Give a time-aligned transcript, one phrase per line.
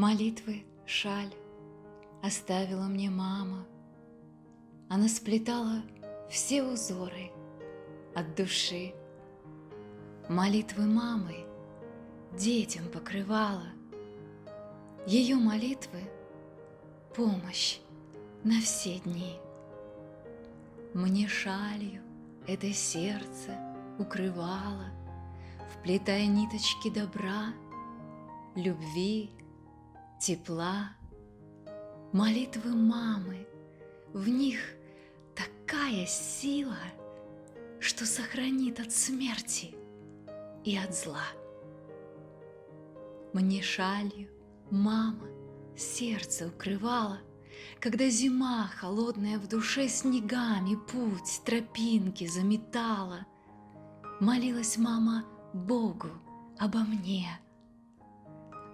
[0.00, 1.34] Молитвы шаль
[2.22, 3.66] оставила мне мама.
[4.88, 5.82] Она сплетала
[6.30, 7.30] все узоры
[8.14, 8.94] от души.
[10.26, 11.44] Молитвы мамы
[12.32, 13.66] детям покрывала.
[15.06, 16.00] Ее молитвы—
[17.14, 17.80] помощь
[18.42, 19.38] на все дни.
[20.94, 22.00] Мне шалью
[22.46, 23.54] это сердце
[23.98, 24.86] укрывало,
[25.70, 27.54] Вплетая ниточки добра,
[28.54, 29.30] любви,
[30.20, 30.90] тепла.
[32.12, 33.46] Молитвы мамы,
[34.12, 34.58] в них
[35.34, 36.78] такая сила,
[37.78, 39.74] Что сохранит от смерти
[40.64, 41.24] и от зла.
[43.32, 44.28] Мне шалью
[44.70, 45.28] мама
[45.76, 47.20] сердце укрывала,
[47.78, 53.24] Когда зима холодная в душе снегами путь, тропинки заметала.
[54.20, 56.08] Молилась мама Богу
[56.58, 57.28] обо мне.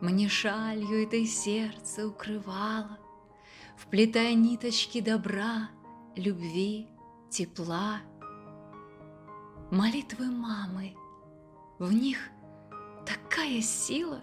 [0.01, 2.99] Мне шалью этой сердце укрывала,
[3.77, 5.68] Вплетая ниточки добра,
[6.16, 6.88] любви,
[7.30, 8.01] тепла.
[9.71, 10.95] Молитвы мамы,
[11.79, 12.30] в них
[13.05, 14.21] такая сила,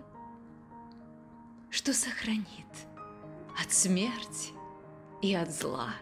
[1.69, 2.47] Что сохранит
[3.61, 4.51] от смерти
[5.21, 5.93] и от зла.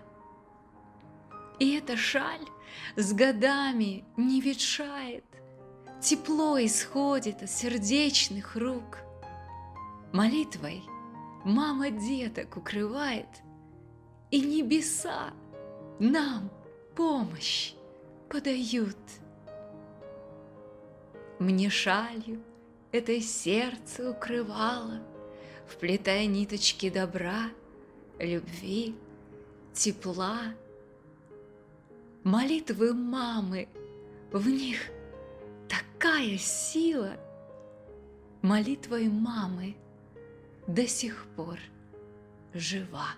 [1.60, 2.48] И эта шаль
[2.96, 5.26] с годами не ветшает,
[6.02, 8.98] Тепло исходит от сердечных рук.
[10.12, 10.82] Молитвой
[11.46, 13.28] мама деток укрывает,
[14.32, 15.30] И небеса
[16.00, 16.50] нам
[16.96, 17.74] помощь
[18.30, 18.98] подают.
[21.38, 22.42] Мне шалью
[22.92, 25.04] это сердце укрывало,
[25.68, 27.52] Вплетая ниточки добра,
[28.18, 28.96] любви,
[29.72, 30.56] тепла.
[32.24, 33.68] Молитвы мамы,
[34.32, 34.90] в них
[36.22, 37.18] такая сила!
[38.44, 39.76] Молитвой мамы
[40.68, 41.60] до сих пор
[42.54, 43.10] жива.